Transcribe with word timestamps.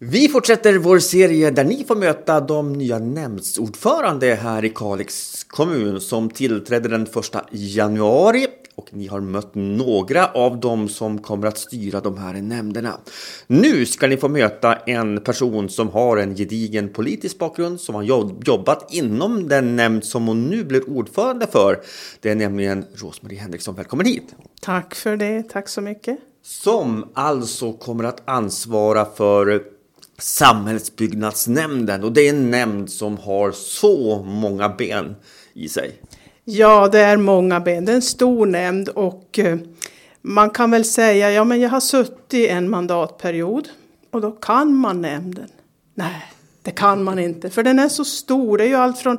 Vi 0.00 0.28
fortsätter 0.28 0.78
vår 0.78 0.98
serie 0.98 1.50
där 1.50 1.64
ni 1.64 1.84
får 1.84 1.96
möta 1.96 2.40
de 2.40 2.72
nya 2.72 2.98
nämndsordförande 2.98 4.34
här 4.34 4.64
i 4.64 4.68
Kalix 4.68 5.44
kommun 5.44 6.00
som 6.00 6.30
tillträdde 6.30 6.88
den 6.88 7.02
1 7.02 7.10
januari 7.50 8.46
och 8.74 8.88
ni 8.92 9.06
har 9.06 9.20
mött 9.20 9.54
några 9.54 10.26
av 10.26 10.60
dem 10.60 10.88
som 10.88 11.18
kommer 11.18 11.48
att 11.48 11.58
styra 11.58 12.00
de 12.00 12.18
här 12.18 12.32
nämnderna. 12.32 13.00
Nu 13.46 13.86
ska 13.86 14.06
ni 14.06 14.16
få 14.16 14.28
möta 14.28 14.76
en 14.76 15.20
person 15.20 15.68
som 15.68 15.88
har 15.88 16.16
en 16.16 16.36
gedigen 16.36 16.88
politisk 16.88 17.38
bakgrund 17.38 17.80
som 17.80 17.94
har 17.94 18.02
jobbat 18.02 18.94
inom 18.94 19.48
den 19.48 19.76
nämnd 19.76 20.04
som 20.04 20.26
hon 20.26 20.46
nu 20.46 20.64
blir 20.64 20.90
ordförande 20.90 21.46
för. 21.46 21.80
Det 22.20 22.30
är 22.30 22.36
nämligen 22.36 22.84
Rosmarie 22.94 23.40
Henriksson. 23.40 23.74
Välkommen 23.74 24.06
hit! 24.06 24.34
Tack 24.60 24.94
för 24.94 25.16
det, 25.16 25.42
tack 25.42 25.68
så 25.68 25.80
mycket! 25.80 26.18
Som 26.42 27.08
alltså 27.14 27.72
kommer 27.72 28.04
att 28.04 28.28
ansvara 28.28 29.04
för 29.04 29.77
Samhällsbyggnadsnämnden 30.18 32.04
och 32.04 32.12
det 32.12 32.20
är 32.20 32.30
en 32.30 32.50
nämnd 32.50 32.90
som 32.90 33.18
har 33.18 33.52
så 33.52 34.22
många 34.22 34.68
ben 34.68 35.16
i 35.52 35.68
sig. 35.68 35.92
Ja, 36.44 36.88
det 36.88 37.00
är 37.00 37.16
många 37.16 37.60
ben. 37.60 37.84
Det 37.84 37.92
är 37.92 37.96
en 37.96 38.02
stor 38.02 38.46
nämnd 38.46 38.88
och 38.88 39.38
eh, 39.38 39.58
man 40.22 40.50
kan 40.50 40.70
väl 40.70 40.84
säga, 40.84 41.30
ja 41.30 41.44
men 41.44 41.60
jag 41.60 41.70
har 41.70 41.80
suttit 41.80 42.50
en 42.50 42.70
mandatperiod 42.70 43.68
och 44.10 44.20
då 44.20 44.30
kan 44.30 44.74
man 44.74 45.02
nämnden. 45.02 45.48
Nej, 45.94 46.22
det 46.62 46.70
kan 46.70 47.04
man 47.04 47.18
inte, 47.18 47.50
för 47.50 47.62
den 47.62 47.78
är 47.78 47.88
så 47.88 48.04
stor. 48.04 48.58
Det 48.58 48.64
är 48.64 48.68
ju 48.68 48.74
allt 48.74 48.98
från 48.98 49.18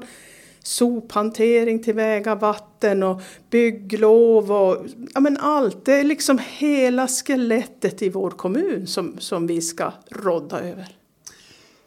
sophantering 0.69 1.83
till 1.83 1.93
väga, 1.93 2.35
vatten 2.35 3.03
och 3.03 3.21
bygglov 3.49 4.51
och 4.51 4.85
ja 5.13 5.19
men 5.19 5.37
allt. 5.37 5.85
Det 5.85 5.93
är 5.93 6.03
liksom 6.03 6.39
hela 6.57 7.07
skelettet 7.07 8.01
i 8.01 8.09
vår 8.09 8.31
kommun 8.31 8.87
som, 8.87 9.15
som 9.19 9.47
vi 9.47 9.61
ska 9.61 9.91
rodda 10.11 10.59
över. 10.59 10.87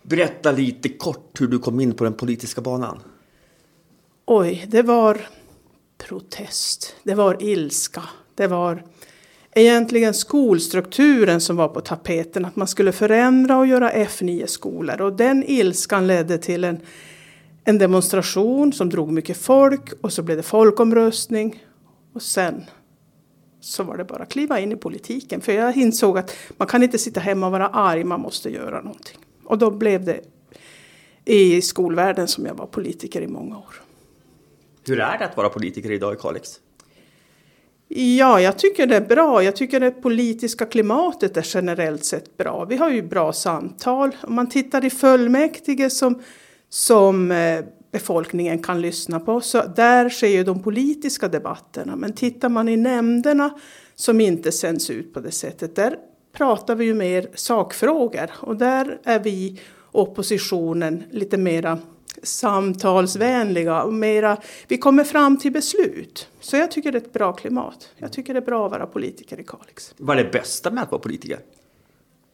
Berätta 0.03 0.53
lite 0.53 0.89
kort 0.89 1.41
hur 1.41 1.49
du 1.49 1.59
kom 1.59 1.81
in 1.81 1.95
på 1.95 2.05
den 2.05 2.13
politiska 2.13 2.61
banan. 2.61 3.01
Oj, 4.27 4.67
det 4.69 4.83
var 4.83 5.21
protest, 5.99 6.97
det 7.03 7.15
var 7.15 7.43
ilska, 7.43 8.03
det 8.35 8.47
var 8.47 8.85
egentligen 9.55 10.15
skolstrukturen 10.15 11.41
som 11.41 11.57
var 11.57 11.69
på 11.69 11.81
tapeten, 11.81 12.45
att 12.45 12.57
man 12.57 12.69
skulle 12.69 12.93
förändra 12.93 13.59
och 13.59 13.67
göra 13.67 13.93
F9-skolor. 13.93 15.01
Och 15.01 15.13
den 15.13 15.45
ilskan 15.47 16.07
ledde 16.07 16.39
till 16.39 16.65
en, 16.65 16.81
en 17.65 17.79
demonstration 17.79 18.73
som 18.73 18.89
drog 18.89 19.13
mycket 19.13 19.37
folk 19.37 19.93
och 20.01 20.13
så 20.13 20.23
blev 20.23 20.37
det 20.37 20.43
folkomröstning. 20.43 21.65
Och 22.13 22.23
sen 22.23 22.65
så 23.61 23.83
var 23.83 23.97
det 23.97 24.05
bara 24.05 24.23
att 24.23 24.33
kliva 24.33 24.61
in 24.61 24.73
i 24.73 24.77
politiken. 24.77 25.41
För 25.41 25.53
jag 25.53 25.77
insåg 25.77 26.19
att 26.19 26.37
man 26.57 26.69
kan 26.69 26.83
inte 26.83 26.99
sitta 26.99 27.21
hemma 27.21 27.47
och 27.47 27.53
vara 27.53 27.69
arg, 27.69 28.05
man 28.05 28.21
måste 28.21 28.51
göra 28.51 28.81
någonting. 28.81 29.19
Och 29.45 29.59
då 29.59 29.71
blev 29.71 30.05
det 30.05 30.21
i 31.25 31.63
skolvärlden 31.63 32.29
som 32.29 32.47
jag 32.47 32.55
var 32.55 32.67
politiker 32.67 33.23
i 33.23 33.27
många 33.27 33.59
år. 33.59 33.83
Hur 34.87 35.01
är 35.01 35.19
det 35.19 35.25
att 35.25 35.37
vara 35.37 35.49
politiker 35.49 35.91
idag 35.91 36.15
i 36.15 36.17
Kalix? 36.17 36.61
Ja, 37.95 38.41
jag 38.41 38.59
tycker 38.59 38.87
det 38.87 38.97
är 38.97 39.07
bra. 39.07 39.43
Jag 39.43 39.57
tycker 39.57 39.81
det 39.81 39.91
politiska 39.91 40.67
klimatet 40.67 41.37
är 41.37 41.47
generellt 41.55 42.05
sett 42.05 42.37
bra. 42.37 42.65
Vi 42.65 42.77
har 42.77 42.91
ju 42.91 43.03
bra 43.03 43.33
samtal. 43.33 44.17
Om 44.23 44.35
man 44.35 44.49
tittar 44.49 44.85
i 44.85 44.91
fullmäktige 44.91 45.91
som, 45.91 46.23
som 46.73 47.31
eh, 47.31 47.65
befolkningen 47.91 48.63
kan 48.63 48.81
lyssna 48.81 49.21
på, 49.21 49.41
så 49.41 49.63
där 49.77 50.09
sker 50.09 50.29
ju 50.29 50.45
de 50.45 50.63
politiska 50.63 51.29
debatterna. 51.29 51.97
Men 51.97 52.13
tittar 52.13 52.49
man 52.49 52.69
i 52.69 52.77
nämnderna 52.77 53.51
som 53.95 54.21
inte 54.21 54.53
sänds 54.53 54.91
ut 54.91 55.15
på 55.15 55.21
det 55.21 55.31
sättet, 55.31 55.77
där 55.77 55.97
pratar 56.33 56.75
vi 56.75 56.85
ju 56.85 56.95
mer 56.95 57.29
sakfrågor. 57.35 58.31
Och 58.41 58.57
där 58.57 59.01
är 59.05 59.21
vi 59.21 59.61
oppositionen 59.93 61.05
lite 61.11 61.37
mera 61.37 61.79
samtalsvänliga 62.23 63.83
och 63.83 63.95
mera, 63.95 64.37
vi 64.69 64.79
kommer 64.79 65.05
fram 65.05 65.37
till 65.37 65.53
beslut. 65.53 66.29
Så 66.41 66.57
jag 66.57 66.71
tycker 66.71 66.93
det 66.93 66.99
är 66.99 67.03
ett 67.03 67.13
bra 67.13 67.33
klimat. 67.33 67.89
Jag 67.97 68.13
tycker 68.13 68.35
det 68.35 68.41
är 68.41 68.45
bra 68.45 68.65
att 68.67 68.73
vara 68.73 68.87
politiker 68.87 69.41
i 69.41 69.45
Kalix. 69.45 69.95
Vad 69.97 70.19
är 70.19 70.25
det 70.25 70.31
bästa 70.31 70.71
med 70.71 70.83
att 70.83 70.91
vara 70.91 71.01
politiker? 71.01 71.39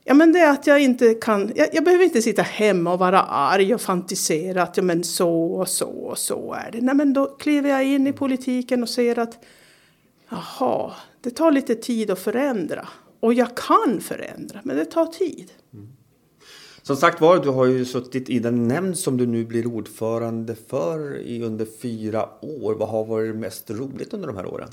Ja, 0.09 0.15
men 0.15 0.33
det 0.33 0.39
är 0.39 0.51
att 0.51 0.67
jag 0.67 0.81
inte 0.81 1.15
kan, 1.15 1.53
jag, 1.55 1.69
jag, 1.73 1.85
behöver 1.85 2.05
inte 2.05 2.23
sitta 2.23 2.43
hemma 2.43 2.93
och 2.93 2.99
vara 2.99 3.23
arg 3.23 3.75
och 3.75 3.81
fantisera 3.81 4.63
att 4.63 4.77
ja, 4.77 4.83
men 4.83 5.05
så 5.05 5.45
och 5.45 5.69
så 5.69 5.89
och 5.89 6.19
så 6.19 6.53
är 6.53 6.71
det. 6.71 6.81
Nej, 6.81 6.95
men 6.95 7.13
då 7.13 7.27
kliver 7.27 7.71
jag 7.71 7.85
in 7.85 8.07
i 8.07 8.13
politiken 8.13 8.83
och 8.83 8.89
ser 8.89 9.19
att 9.19 9.45
jaha, 10.29 10.93
det 11.21 11.31
tar 11.31 11.53
lite 11.53 11.75
tid 11.75 12.11
att 12.11 12.19
förändra. 12.19 12.89
Och 13.21 13.35
jag 13.35 13.57
kan 13.57 14.01
förändra, 14.01 14.61
men 14.65 14.77
det 14.77 14.85
tar 14.85 15.07
tid. 15.07 15.53
Mm. 15.75 15.89
Som 16.83 16.97
sagt 16.97 17.21
var, 17.21 17.39
du 17.39 17.49
har 17.49 17.67
ju 17.67 17.85
suttit 17.85 18.31
i 18.31 18.39
den 18.39 18.69
nämnd 18.69 18.99
som 18.99 19.17
du 19.17 19.27
nu 19.27 19.45
blir 19.45 19.67
ordförande 19.67 20.55
för 20.69 21.19
i 21.19 21.43
under 21.43 21.67
fyra 21.83 22.29
år. 22.41 22.75
Vad 22.75 22.89
har 22.89 23.05
varit 23.05 23.37
mest 23.37 23.71
roligt 23.71 24.15
under 24.15 24.27
de 24.27 24.37
här 24.37 24.47
åren? 24.47 24.69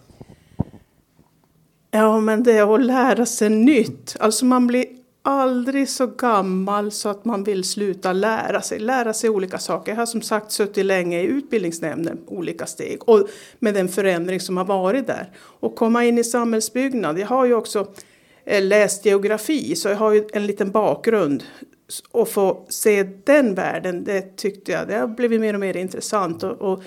Ja, 1.91 2.19
men 2.19 2.43
det 2.43 2.51
är 2.51 2.75
att 2.75 2.85
lära 2.85 3.25
sig 3.25 3.49
nytt. 3.49 4.15
Alltså 4.19 4.45
man 4.45 4.67
blir 4.67 4.85
aldrig 5.25 5.89
så 5.89 6.07
gammal 6.07 6.91
så 6.91 7.09
att 7.09 7.25
man 7.25 7.43
vill 7.43 7.63
sluta 7.63 8.13
lära 8.13 8.61
sig. 8.61 8.79
Lära 8.79 9.13
sig 9.13 9.29
olika 9.29 9.57
saker. 9.57 9.91
Jag 9.91 9.97
har 9.97 10.05
som 10.05 10.21
sagt 10.21 10.51
suttit 10.51 10.85
länge 10.85 11.21
i 11.21 11.25
utbildningsnämnden, 11.25 12.19
olika 12.27 12.65
steg. 12.65 13.09
Och 13.09 13.27
med 13.59 13.73
den 13.73 13.89
förändring 13.89 14.39
som 14.39 14.57
har 14.57 14.65
varit 14.65 15.07
där. 15.07 15.31
Och 15.37 15.75
komma 15.75 16.05
in 16.05 16.17
i 16.17 16.23
samhällsbyggnad. 16.23 17.19
Jag 17.19 17.27
har 17.27 17.45
ju 17.45 17.53
också 17.53 17.87
eh, 18.45 18.63
läst 18.63 19.05
geografi, 19.05 19.75
så 19.75 19.89
jag 19.89 19.95
har 19.95 20.13
ju 20.13 20.27
en 20.33 20.47
liten 20.47 20.71
bakgrund 20.71 21.43
och 22.11 22.29
få 22.29 22.65
se 22.69 23.03
den 23.03 23.55
världen, 23.55 24.03
det 24.03 24.37
tyckte 24.37 24.71
jag, 24.71 24.87
det 24.87 24.95
har 24.95 25.07
blivit 25.07 25.41
mer 25.41 25.53
och 25.53 25.59
mer 25.59 25.77
intressant 25.77 26.43
och, 26.43 26.61
och 26.61 26.83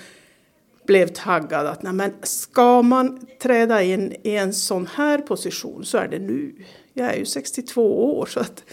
blev 0.85 1.07
taggad 1.07 1.67
att 1.67 1.83
nej, 1.83 1.93
men 1.93 2.13
ska 2.23 2.81
man 2.81 3.27
träda 3.41 3.83
in 3.83 4.13
i 4.23 4.35
en 4.35 4.53
sån 4.53 4.87
här 4.95 5.17
position 5.17 5.85
så 5.85 5.97
är 5.97 6.07
det 6.07 6.19
nu. 6.19 6.55
Jag 6.99 7.13
är 7.13 7.17
ju 7.17 7.25
62 7.25 8.17
år 8.19 8.25
så 8.25 8.39
att 8.39 8.63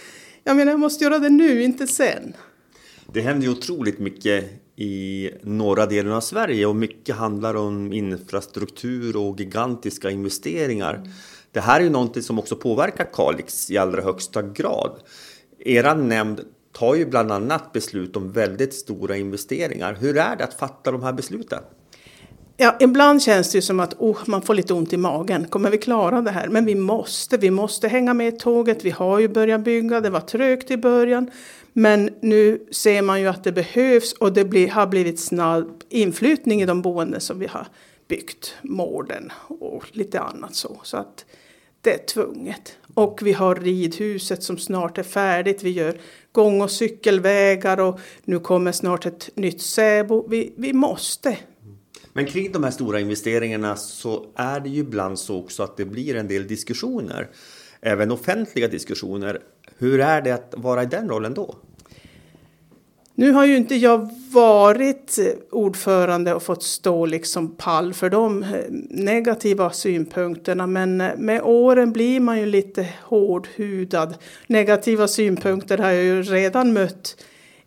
jag 0.45 0.57
menar 0.57 0.73
jag 0.73 0.81
måste 0.81 1.05
göra 1.05 1.19
det 1.19 1.29
nu, 1.29 1.63
inte 1.63 1.87
sen. 1.87 2.35
Det 3.13 3.21
händer 3.21 3.47
ju 3.47 3.53
otroligt 3.53 3.99
mycket 3.99 4.45
i 4.77 5.31
norra 5.43 5.87
delen 5.87 6.13
av 6.13 6.21
Sverige 6.21 6.67
och 6.67 6.77
mycket 6.77 7.17
handlar 7.17 7.55
om 7.55 7.93
infrastruktur 7.93 9.17
och 9.17 9.41
gigantiska 9.41 10.11
investeringar. 10.11 10.95
Mm. 10.95 11.09
Det 11.53 11.61
här 11.61 11.81
är 11.81 11.85
ju 11.85 11.91
någonting 11.91 12.23
som 12.23 12.39
också 12.39 12.57
påverkar 12.57 13.09
Kalix 13.13 13.71
i 13.71 13.79
allra 13.79 14.03
högsta 14.03 14.43
grad. 14.43 15.01
Era 15.59 15.95
nämnd 15.95 16.41
tar 16.73 16.95
ju 16.95 17.07
bland 17.07 17.33
annat 17.33 17.73
beslut 17.73 18.17
om 18.17 18.33
väldigt 18.33 18.75
stora 18.75 19.17
investeringar. 19.17 19.95
Hur 19.95 20.17
är 20.17 20.37
det 20.37 20.45
att 20.45 20.55
fatta 20.55 20.93
de 20.93 21.03
här 21.03 21.13
besluten? 21.13 21.63
Ja, 22.59 22.77
ibland 22.81 23.23
känns 23.23 23.53
det 23.53 23.59
ju 23.59 23.63
som 23.63 23.81
att 23.81 23.95
oh, 23.99 24.19
man 24.27 24.43
får 24.43 24.55
lite 24.55 24.75
ont 24.75 24.93
i 24.93 24.97
magen. 24.97 25.49
Kommer 25.49 25.71
vi 25.71 25.79
klara 25.79 26.23
det 26.23 26.31
här? 26.31 26.49
Men 26.49 26.65
vi 26.65 26.75
måste. 26.75 27.37
Vi 27.37 27.51
måste 27.51 27.89
hänga 27.89 28.15
med 28.15 28.35
i 28.35 28.39
tåget. 28.39 28.85
Vi 28.85 28.91
har 28.91 29.19
ju 29.19 29.29
börjat 29.29 29.61
bygga. 29.61 30.01
Det 30.01 30.11
var 30.11 30.21
trögt 30.21 30.71
i 30.71 30.77
början. 30.77 31.31
Men 31.73 32.11
nu 32.21 32.67
ser 32.71 33.03
man 33.03 33.21
ju 33.21 33.27
att 33.27 33.45
det 33.45 33.53
behövs 33.53 34.13
och 34.13 34.33
det 34.33 34.45
blir, 34.45 34.69
har 34.69 34.87
blivit 34.87 35.21
snabb 35.21 35.83
inflyttning 35.89 36.63
i 36.63 36.67
de 36.67 36.83
boenden 36.83 37.21
som 37.21 37.39
vi 37.39 37.47
har 37.47 37.67
byggt. 38.09 38.55
Mården 38.63 39.33
och 39.49 39.85
lite 39.93 40.21
annat 40.21 40.55
så. 40.55 40.81
Så 40.83 40.97
att 40.97 41.25
det 41.81 41.95
är 41.95 42.07
tvunget. 42.07 42.77
Och 42.95 43.21
vi 43.23 43.33
har 43.33 43.55
ridhuset 43.55 44.43
som 44.43 44.59
snart 44.59 44.99
är 44.99 45.03
färdigt. 45.03 45.63
Vi 45.63 45.71
gör 45.71 45.97
gång 46.33 46.61
och 46.61 46.71
cykelvägar 46.71 47.81
och 47.81 48.01
nu 48.25 48.39
kommer 48.39 48.73
snart 48.73 49.07
ett 49.07 49.31
nytt 49.35 49.63
Säbo. 49.63 50.29
Vi, 50.29 50.53
vi 50.57 50.73
måste. 50.73 51.37
Men 52.17 52.27
kring 52.27 52.53
de 52.53 52.65
här 52.65 52.71
stora 52.71 53.01
investeringarna 53.01 53.77
så 53.77 54.27
är 54.37 54.61
det 54.61 54.69
ju 54.69 54.81
ibland 54.81 55.19
så 55.19 55.39
också 55.39 55.63
att 55.63 55.77
det 55.77 55.85
blir 55.85 56.17
en 56.17 56.29
del 56.29 56.47
diskussioner. 56.47 57.29
Även 57.81 58.11
offentliga 58.11 58.69
diskussioner. 58.69 59.41
Hur 59.79 60.01
är 60.01 60.23
det 60.23 60.31
att 60.31 60.55
vara 60.57 60.83
i 60.83 60.87
den 60.87 61.09
rollen 61.09 61.35
då? 61.35 61.55
Nu 63.15 63.33
har 63.33 63.47
ju 63.47 63.57
inte 63.57 63.75
jag 63.75 64.11
varit 64.33 65.19
ordförande 65.51 66.35
och 66.35 66.43
fått 66.43 66.63
stå 66.63 67.07
liksom 67.07 67.57
pall 67.57 67.95
för 67.95 68.11
de 68.11 68.43
eh, 68.43 68.49
negativa 68.91 69.71
synpunkterna 69.71 70.67
men 70.67 71.01
eh, 71.01 71.17
med 71.17 71.43
åren 71.43 71.93
blir 71.93 72.21
man 72.21 72.41
ju 72.41 72.47
lite 72.47 72.89
hårdhudad. 73.03 74.15
Negativa 74.47 75.09
synpunkter 75.09 75.79
har 75.79 75.91
jag 75.91 76.05
ju 76.05 76.23
redan 76.23 76.73
mött 76.73 77.17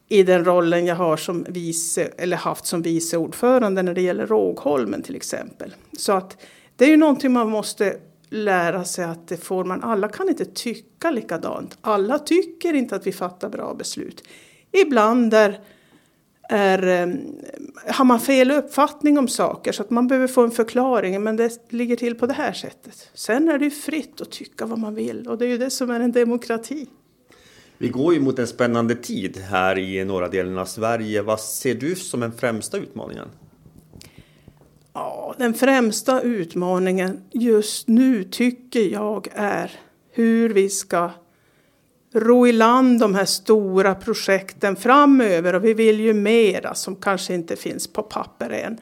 i 0.09 0.23
den 0.23 0.45
rollen 0.45 0.85
jag 0.85 0.95
har 0.95 1.17
som 1.17 1.45
vice, 1.49 2.09
eller 2.17 2.37
haft 2.37 2.65
som 2.65 2.81
vice 2.81 3.17
ordförande 3.17 3.81
när 3.81 3.93
det 3.93 4.01
gäller 4.01 4.27
Rågholmen 4.27 5.01
till 5.01 5.15
exempel. 5.15 5.75
Så 5.97 6.11
att 6.11 6.37
det 6.75 6.85
är 6.85 6.89
ju 6.89 6.97
någonting 6.97 7.33
man 7.33 7.49
måste 7.49 7.97
lära 8.29 8.85
sig 8.85 9.05
att 9.05 9.27
det 9.27 9.37
får 9.37 9.63
man. 9.63 9.83
Alla 9.83 10.07
kan 10.07 10.29
inte 10.29 10.45
tycka 10.45 11.11
likadant. 11.11 11.77
Alla 11.81 12.19
tycker 12.19 12.73
inte 12.73 12.95
att 12.95 13.07
vi 13.07 13.11
fattar 13.11 13.49
bra 13.49 13.73
beslut. 13.73 14.23
Ibland 14.71 15.33
är, 15.33 15.59
är, 16.49 17.15
har 17.87 18.05
man 18.05 18.19
fel 18.19 18.51
uppfattning 18.51 19.17
om 19.17 19.27
saker 19.27 19.71
så 19.71 19.83
att 19.83 19.89
man 19.89 20.07
behöver 20.07 20.27
få 20.27 20.43
en 20.43 20.51
förklaring. 20.51 21.23
Men 21.23 21.35
det 21.35 21.71
ligger 21.71 21.95
till 21.95 22.15
på 22.15 22.25
det 22.25 22.33
här 22.33 22.53
sättet. 22.53 23.09
Sen 23.13 23.49
är 23.49 23.57
det 23.57 23.69
fritt 23.69 24.21
att 24.21 24.31
tycka 24.31 24.65
vad 24.65 24.79
man 24.79 24.95
vill 24.95 25.27
och 25.27 25.37
det 25.37 25.45
är 25.45 25.49
ju 25.49 25.57
det 25.57 25.69
som 25.69 25.89
är 25.89 25.99
en 25.99 26.11
demokrati. 26.11 26.87
Vi 27.81 27.89
går 27.89 28.13
ju 28.13 28.19
mot 28.19 28.39
en 28.39 28.47
spännande 28.47 28.95
tid 28.95 29.37
här 29.37 29.77
i 29.77 30.05
norra 30.05 30.27
delen 30.27 30.57
av 30.57 30.65
Sverige. 30.65 31.21
Vad 31.21 31.39
ser 31.39 31.75
du 31.75 31.95
som 31.95 32.19
den 32.19 32.31
främsta 32.31 32.77
utmaningen? 32.77 33.27
Ja, 34.93 35.35
den 35.37 35.53
främsta 35.53 36.21
utmaningen 36.21 37.21
just 37.31 37.87
nu 37.87 38.23
tycker 38.23 38.79
jag 38.79 39.27
är 39.33 39.71
hur 40.11 40.49
vi 40.49 40.69
ska 40.69 41.11
ro 42.13 42.47
i 42.47 42.51
land 42.51 42.99
de 42.99 43.15
här 43.15 43.25
stora 43.25 43.95
projekten 43.95 44.75
framöver 44.75 45.55
och 45.55 45.65
vi 45.65 45.73
vill 45.73 45.99
ju 45.99 46.13
mera 46.13 46.75
som 46.75 46.95
kanske 46.95 47.33
inte 47.33 47.55
finns 47.55 47.87
på 47.87 48.03
papper 48.03 48.49
än. 48.49 48.77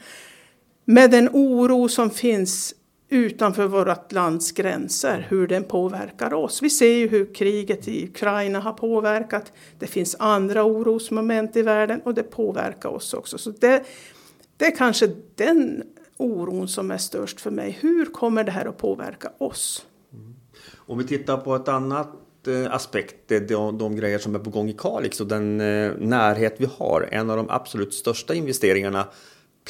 Med 0.86 1.12
den 1.12 1.30
oro 1.34 1.90
som 1.90 2.10
finns 2.10 2.74
utanför 3.10 3.68
vårt 3.68 4.12
lands 4.12 4.52
gränser, 4.52 5.28
hur 5.30 5.48
den 5.48 5.64
påverkar 5.64 6.34
oss. 6.34 6.62
Vi 6.62 6.70
ser 6.70 6.94
ju 6.94 7.08
hur 7.08 7.34
kriget 7.34 7.88
i 7.88 8.06
Ukraina 8.06 8.60
har 8.60 8.74
påverkat. 8.74 9.52
Det 9.80 9.88
finns 9.88 10.16
andra 10.20 10.64
orosmoment 10.64 11.56
i 11.56 11.62
världen 11.62 12.02
och 12.02 12.14
det 12.14 12.24
påverkar 12.24 12.90
oss 12.90 13.14
också. 13.14 13.38
Så 13.38 13.52
det, 13.52 13.84
det 14.58 14.66
är 14.66 14.76
kanske 14.76 15.10
den 15.36 15.84
oron 16.18 16.68
som 16.68 16.92
är 16.92 16.98
störst 16.98 17.42
för 17.42 17.52
mig. 17.52 17.78
Hur 17.82 18.06
kommer 18.06 18.44
det 18.44 18.52
här 18.52 18.66
att 18.66 18.78
påverka 18.78 19.32
oss? 19.38 19.86
Mm. 20.14 20.36
Om 20.76 20.98
vi 20.98 21.04
tittar 21.04 21.38
på 21.38 21.56
ett 21.56 21.68
annat 21.68 22.48
eh, 22.48 22.74
aspekt, 22.74 23.30
de, 23.48 23.78
de 23.78 23.96
grejer 23.96 24.20
som 24.20 24.36
är 24.36 24.40
på 24.40 24.50
gång 24.50 24.70
i 24.70 24.74
Kalix 24.74 25.22
och 25.22 25.28
den 25.28 25.62
eh, 25.62 25.92
närhet 26.00 26.56
vi 26.58 26.68
har. 26.78 27.10
En 27.12 27.30
av 27.30 27.38
de 27.38 27.50
absolut 27.50 27.94
största 27.94 28.34
investeringarna 28.34 29.08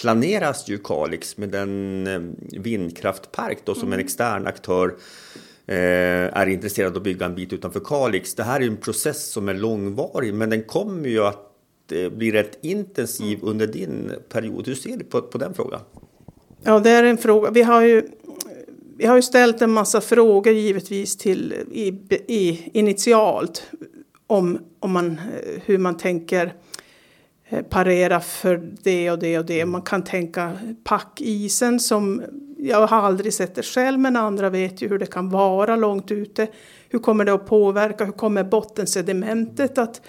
planeras 0.01 0.69
ju 0.69 0.77
Kalix 0.77 1.37
med 1.37 1.49
den 1.49 2.07
eh, 2.07 2.59
vindkraftpark 2.61 3.57
då 3.63 3.73
som 3.73 3.87
mm. 3.87 3.93
en 3.93 4.05
extern 4.05 4.47
aktör 4.47 4.95
är 5.69 6.45
intresserad 6.45 6.91
av 6.91 6.97
att 6.97 7.03
bygga 7.03 7.25
en 7.25 7.35
bit 7.35 7.53
utanför 7.53 7.79
Kalix. 7.79 8.35
Det 8.35 8.43
här 8.43 8.61
är 8.61 8.67
en 8.67 8.77
process 8.77 9.31
som 9.31 9.49
är 9.49 9.53
långvarig 9.53 10.33
men 10.33 10.49
den 10.49 10.63
kommer 10.63 11.09
ju 11.09 11.23
att 11.23 11.47
bli 12.11 12.31
rätt 12.31 12.59
intensiv 12.61 13.37
mm. 13.37 13.49
under 13.49 13.67
din 13.67 14.11
period. 14.29 14.67
Hur 14.67 14.75
ser 14.75 14.97
du 14.97 15.03
på, 15.03 15.21
på 15.21 15.37
den 15.37 15.53
frågan? 15.53 15.79
Ja, 16.63 16.79
det 16.79 16.89
är 16.89 17.03
en 17.03 17.17
fråga. 17.17 17.51
Vi 17.51 17.61
har 17.61 17.81
ju, 17.81 18.07
vi 18.97 19.05
har 19.05 19.15
ju 19.15 19.21
ställt 19.21 19.61
en 19.61 19.71
massa 19.71 20.01
frågor 20.01 20.53
givetvis 20.53 21.17
till 21.17 21.53
i, 21.71 21.87
i, 22.27 22.69
initialt 22.73 23.63
om, 24.27 24.59
om 24.79 24.91
man, 24.91 25.19
hur 25.65 25.77
man 25.77 25.97
tänker 25.97 26.45
eh, 26.45 26.51
Eh, 27.49 27.61
parera 27.61 28.19
för 28.19 28.71
det 28.83 29.11
och 29.11 29.19
det 29.19 29.39
och 29.39 29.45
det. 29.45 29.65
Man 29.65 29.81
kan 29.81 30.03
tänka 30.03 30.57
packisen 30.83 31.79
som 31.79 32.23
jag 32.57 32.87
har 32.87 32.97
aldrig 32.97 33.33
sett 33.33 33.55
det 33.55 33.63
själv 33.63 33.99
men 33.99 34.15
andra 34.15 34.49
vet 34.49 34.81
ju 34.81 34.87
hur 34.87 34.99
det 34.99 35.05
kan 35.05 35.29
vara 35.29 35.75
långt 35.75 36.11
ute. 36.11 36.47
Hur 36.89 36.99
kommer 36.99 37.25
det 37.25 37.33
att 37.33 37.47
påverka? 37.47 38.05
Hur 38.05 38.11
kommer 38.11 38.43
bottensedimentet 38.43 39.77
att, 39.77 40.01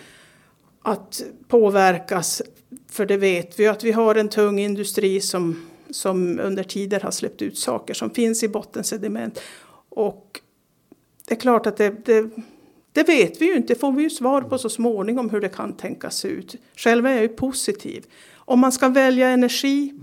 att 0.82 1.22
påverkas? 1.48 2.42
För 2.90 3.06
det 3.06 3.16
vet 3.16 3.60
vi 3.60 3.66
att 3.66 3.84
vi 3.84 3.92
har 3.92 4.14
en 4.14 4.28
tung 4.28 4.58
industri 4.58 5.20
som 5.20 5.56
som 5.90 6.40
under 6.40 6.62
tider 6.62 7.00
har 7.00 7.10
släppt 7.10 7.42
ut 7.42 7.58
saker 7.58 7.94
som 7.94 8.10
finns 8.10 8.42
i 8.42 8.48
bottensediment. 8.48 9.40
Och 9.88 10.40
det 11.28 11.34
är 11.34 11.40
klart 11.40 11.66
att 11.66 11.76
det, 11.76 12.06
det, 12.06 12.30
det 12.92 13.02
vet 13.02 13.40
vi 13.40 13.46
ju 13.46 13.56
inte, 13.56 13.74
det 13.74 13.80
får 13.80 13.92
vi 13.92 14.02
ju 14.02 14.10
svar 14.10 14.42
på 14.42 14.58
så 14.58 14.68
småningom 14.68 15.30
hur 15.30 15.40
det 15.40 15.48
kan 15.48 15.76
tänkas 15.76 16.16
se 16.16 16.28
ut. 16.28 16.56
Själv 16.76 17.06
är 17.06 17.10
jag 17.10 17.22
ju 17.22 17.28
positiv. 17.28 18.06
Om 18.34 18.60
man 18.60 18.72
ska 18.72 18.88
välja 18.88 19.28
energi 19.28 19.94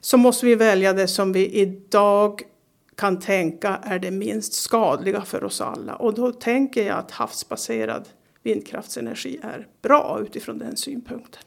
så 0.00 0.16
måste 0.16 0.46
vi 0.46 0.54
välja 0.54 0.92
det 0.92 1.08
som 1.08 1.32
vi 1.32 1.46
idag 1.46 2.42
kan 2.94 3.20
tänka 3.20 3.80
är 3.82 3.98
det 3.98 4.10
minst 4.10 4.52
skadliga 4.52 5.22
för 5.22 5.44
oss 5.44 5.60
alla. 5.60 5.96
Och 5.96 6.14
då 6.14 6.32
tänker 6.32 6.86
jag 6.86 6.98
att 6.98 7.10
havsbaserad 7.10 8.08
vindkraftsenergi 8.42 9.38
är 9.42 9.66
bra 9.82 10.18
utifrån 10.22 10.58
den 10.58 10.76
synpunkten. 10.76 11.42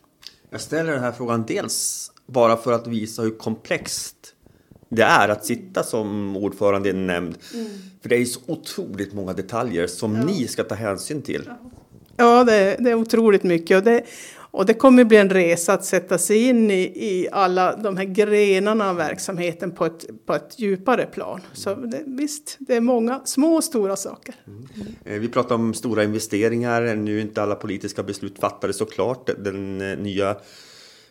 Jag 0.50 0.62
ställer 0.62 0.92
den 0.92 1.04
här 1.04 1.12
frågan 1.12 1.46
dels 1.48 2.12
bara 2.26 2.58
för 2.58 2.74
att 2.74 2.88
visa 2.88 3.22
hur 3.22 3.38
komplext 3.38 4.35
det 4.90 5.04
är 5.04 5.30
att 5.30 5.46
sitta 5.46 5.84
som 5.84 6.38
ordförande 6.38 6.90
i 6.90 6.92
en 6.92 7.08
nämnd. 7.08 7.38
Mm. 7.54 7.68
För 8.02 8.10
det 8.10 8.16
är 8.16 8.26
så 8.26 8.40
otroligt 8.46 9.14
många 9.14 9.34
detaljer 9.34 9.88
som 9.88 10.16
ja. 10.16 10.26
ni 10.26 10.48
ska 10.48 10.64
ta 10.64 10.76
hänsyn 10.76 11.22
till. 11.22 11.50
Ja, 12.18 12.44
det, 12.44 12.76
det 12.80 12.90
är 12.90 12.96
otroligt 12.96 13.44
mycket. 13.44 13.78
Och 13.78 13.84
det, 13.84 14.04
och 14.56 14.66
det 14.66 14.74
kommer 14.74 15.04
bli 15.04 15.18
en 15.18 15.30
resa 15.30 15.74
att 15.74 15.86
sätta 15.86 16.18
sig 16.18 16.44
in 16.44 16.72
i, 16.72 16.82
i 16.82 17.28
alla 17.32 17.76
de 17.76 17.98
här 17.98 18.04
grenarna 18.06 18.90
av 18.90 18.96
verksamheten 18.96 19.72
på 19.72 19.86
ett, 19.86 20.26
på 20.26 20.36
ett 20.36 20.60
djupare 20.60 21.06
plan. 21.06 21.42
Så 21.54 21.76
det, 21.76 22.04
visst, 22.06 22.58
det 22.60 22.76
är 22.76 22.82
många 22.82 23.22
små 23.26 23.56
och 23.56 23.64
stora 23.64 23.96
saker. 23.96 24.36
Mm. 24.48 24.68
Mm. 25.06 25.22
Vi 25.22 25.28
pratar 25.28 25.56
om 25.56 25.74
stora 25.74 26.04
investeringar. 26.04 26.96
Nu 26.96 27.18
är 27.18 27.22
inte 27.22 27.44
alla 27.44 27.56
politiska 27.56 28.04
beslut 28.04 28.40
fattade 28.40 28.74
såklart. 28.74 29.30
Den 29.38 29.82
eh, 29.82 29.98
nya 29.98 30.36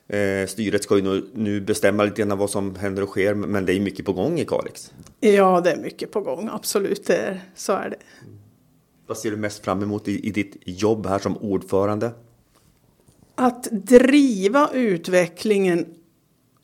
Eh, 0.09 0.47
styret 0.47 0.83
ska 0.83 0.99
ju 0.99 1.23
nu, 1.35 1.61
bestämma 1.61 2.05
lite 2.05 2.23
grann 2.23 2.39
vad 2.39 2.51
som 2.51 2.77
händer 2.77 3.03
och 3.03 3.09
sker, 3.09 3.35
men 3.35 3.67
det 3.67 3.73
är 3.73 3.81
mycket 3.81 4.07
på 4.07 4.13
gång 4.13 4.39
i 4.39 4.45
Kalix. 4.45 4.93
Ja, 5.21 5.61
det 5.61 5.73
är 5.73 5.77
mycket 5.77 6.13
på 6.13 6.21
gång, 6.21 6.49
absolut, 6.53 7.07
det 7.07 7.17
är, 7.17 7.41
så 7.55 7.73
är 7.73 7.91
det. 7.91 7.97
Vad 9.07 9.19
ser 9.19 9.31
du 9.31 9.37
mest 9.37 9.65
fram 9.65 9.83
emot 9.83 10.09
i, 10.09 10.29
i 10.29 10.31
ditt 10.31 10.57
jobb 10.65 11.07
här 11.07 11.19
som 11.19 11.37
ordförande? 11.37 12.11
Att 13.35 13.69
driva 13.71 14.71
utvecklingen 14.73 15.87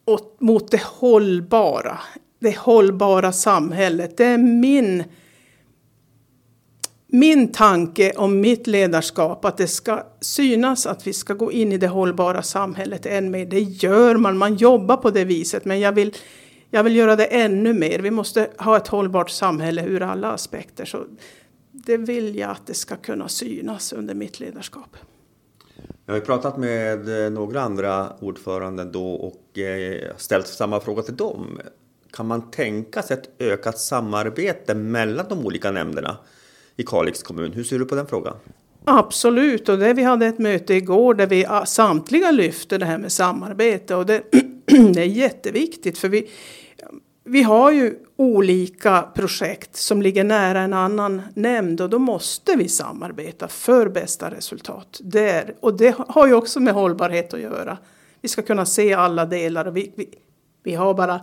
åt, 0.05 0.41
mot 0.41 0.71
det 0.71 0.83
hållbara, 0.83 1.99
det 2.39 2.59
hållbara 2.59 3.33
samhället. 3.33 4.17
Det 4.17 4.25
är 4.25 4.39
min 4.39 5.05
min 7.13 7.53
tanke 7.53 8.13
om 8.17 8.41
mitt 8.41 8.67
ledarskap, 8.67 9.45
att 9.45 9.57
det 9.57 9.67
ska 9.67 10.07
synas 10.21 10.87
att 10.87 11.07
vi 11.07 11.13
ska 11.13 11.35
gå 11.35 11.53
in 11.53 11.73
i 11.73 11.77
det 11.77 11.89
hållbara 11.89 12.43
samhället 12.43 13.07
än 13.07 13.31
mer. 13.31 13.47
Det 13.47 13.61
gör 13.61 14.17
man, 14.17 14.39
man 14.39 14.57
jobbar 14.57 14.97
på 14.97 15.11
det 15.11 15.25
viset. 15.25 15.65
Men 15.65 15.81
jag 15.81 15.93
vill, 15.93 16.17
jag 16.71 16.85
vill 16.85 16.97
göra 16.97 17.17
det 17.17 17.25
ännu 17.25 17.73
mer. 17.73 17.99
Vi 17.99 18.11
måste 18.11 18.49
ha 18.59 18.77
ett 18.77 18.89
hållbart 18.89 19.31
samhälle 19.31 19.85
ur 19.85 20.03
alla 20.03 20.33
aspekter. 20.33 20.85
Så 20.85 21.05
det 21.73 21.97
vill 21.97 22.37
jag 22.37 22.51
att 22.51 22.67
det 22.67 22.75
ska 22.75 22.97
kunna 22.97 23.29
synas 23.29 23.93
under 23.93 24.15
mitt 24.15 24.41
ledarskap. 24.41 24.97
Jag 26.07 26.15
har 26.15 26.21
pratat 26.21 26.59
med 26.59 27.25
eh, 27.25 27.31
några 27.31 27.61
andra 27.61 28.13
ordförande 28.21 28.85
då 28.85 29.13
och 29.13 29.59
eh, 29.59 30.17
ställt 30.17 30.47
samma 30.47 30.81
fråga 30.81 31.03
till 31.03 31.17
dem. 31.17 31.61
Kan 32.13 32.27
man 32.27 32.51
tänka 32.51 33.03
sig 33.03 33.17
ett 33.17 33.31
ökat 33.39 33.79
samarbete 33.79 34.75
mellan 34.75 35.27
de 35.29 35.47
olika 35.47 35.71
nämnderna? 35.71 36.17
I 36.81 36.83
Kalix 36.83 37.23
kommun. 37.23 37.53
Hur 37.53 37.65
ser 37.65 37.79
du 37.79 37.85
på 37.85 37.95
den 37.95 38.07
frågan? 38.07 38.37
Absolut, 38.85 39.69
och 39.69 39.79
det, 39.79 39.93
vi 39.93 40.03
hade 40.03 40.27
ett 40.27 40.39
möte 40.39 40.75
igår 40.75 41.15
där 41.15 41.27
vi 41.27 41.47
samtliga 41.67 42.31
lyfte 42.31 42.79
det 42.79 42.87
här 42.87 42.99
med 42.99 43.13
samarbete 43.13 43.95
och 43.95 44.07
det, 44.07 44.23
det 44.67 45.01
är 45.01 45.05
jätteviktigt 45.05 45.99
för 45.99 46.09
vi, 46.09 46.31
vi 47.25 47.43
har 47.43 47.73
ju 47.73 47.95
olika 48.17 49.03
projekt 49.15 49.77
som 49.77 50.03
ligger 50.03 50.25
nära 50.25 50.61
en 50.61 50.73
annan 50.73 51.23
nämnd 51.35 51.81
och 51.81 51.91
då 51.91 51.99
måste 51.99 52.57
vi 52.57 52.69
samarbeta 52.69 53.49
för 53.49 53.89
bästa 53.89 54.31
resultat. 54.31 55.01
Där. 55.03 55.55
Och 55.61 55.77
det 55.77 55.97
har 56.09 56.27
ju 56.27 56.35
också 56.35 56.61
med 56.61 56.75
hållbarhet 56.75 57.35
att 57.35 57.41
göra. 57.41 57.79
Vi 58.21 58.29
ska 58.29 58.43
kunna 58.43 58.67
se 58.67 58.93
alla 58.95 59.27
delar 59.27 59.65
och 59.65 59.77
vi, 59.77 59.93
vi, 59.97 60.09
vi 60.63 60.75
har 60.75 60.95
bara 60.95 61.21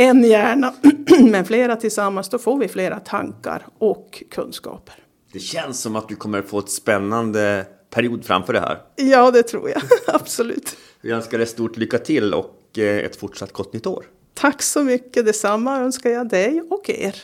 en 0.00 0.24
hjärna, 0.24 0.74
men 1.20 1.44
flera 1.44 1.76
tillsammans, 1.76 2.28
då 2.28 2.38
får 2.38 2.58
vi 2.58 2.68
flera 2.68 3.00
tankar 3.00 3.66
och 3.78 4.22
kunskaper. 4.30 4.94
Det 5.32 5.38
känns 5.38 5.80
som 5.80 5.96
att 5.96 6.08
du 6.08 6.16
kommer 6.16 6.42
få 6.42 6.58
ett 6.58 6.70
spännande 6.70 7.66
period 7.90 8.24
framför 8.24 8.52
det 8.52 8.60
här. 8.60 8.78
Ja, 8.96 9.30
det 9.30 9.42
tror 9.42 9.70
jag. 9.70 9.82
Absolut. 10.14 10.76
Vi 11.00 11.10
önskar 11.10 11.38
dig 11.38 11.46
stort 11.46 11.76
lycka 11.76 11.98
till 11.98 12.34
och 12.34 12.78
eh, 12.78 12.98
ett 12.98 13.16
fortsatt 13.16 13.52
gott 13.52 13.72
nytt 13.72 13.86
år. 13.86 14.04
Tack 14.34 14.62
så 14.62 14.82
mycket. 14.82 15.26
Detsamma 15.26 15.78
önskar 15.78 16.10
jag 16.10 16.28
dig 16.28 16.62
och 16.70 16.90
er. 16.90 17.22